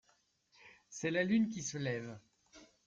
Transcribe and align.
C’est 0.89 1.11
la 1.11 1.23
lune 1.23 1.47
qui 1.47 1.61
se 1.61 1.77
lève. 1.77 2.17